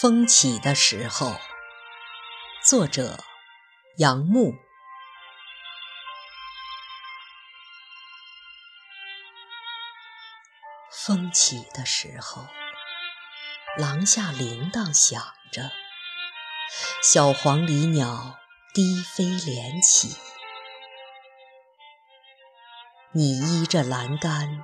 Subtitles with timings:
[0.00, 1.34] 风起的时候，
[2.64, 3.18] 作者
[3.96, 4.54] 杨牧。
[10.92, 12.46] 风起的时候，
[13.76, 15.72] 廊下铃铛响着，
[17.02, 18.38] 小黄鹂鸟
[18.72, 20.16] 低飞连起。
[23.10, 24.62] 你依着栏杆，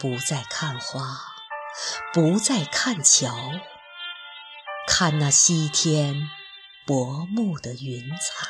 [0.00, 1.00] 不再看花，
[2.12, 3.32] 不再看桥。
[4.90, 6.28] 看那西天
[6.86, 8.48] 薄暮的云彩，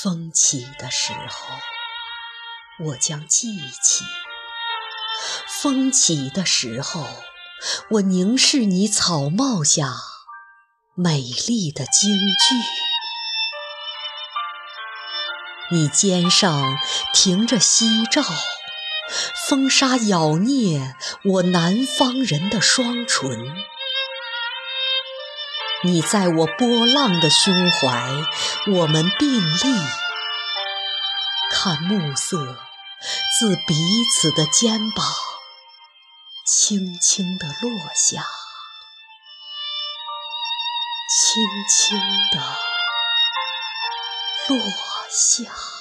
[0.00, 3.48] 风起的时候，我将记
[3.82, 4.04] 起；
[5.48, 7.04] 风起的时候，
[7.90, 9.92] 我凝视你草帽下
[10.94, 12.54] 美丽的京剧。
[15.72, 16.64] 你肩上
[17.12, 18.22] 停着夕照。
[19.48, 23.56] 风沙咬孽我南方人的双唇，
[25.84, 28.12] 你在我波浪的胸怀，
[28.66, 29.74] 我们并立，
[31.50, 32.58] 看暮色
[33.40, 33.74] 自彼
[34.12, 35.06] 此的肩膀
[36.44, 38.26] 轻轻地落下，
[41.08, 41.98] 轻轻
[42.30, 42.38] 地
[44.48, 44.58] 落
[45.08, 45.77] 下。